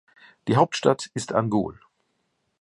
[0.47, 1.79] Die Hauptstadt ist Angol.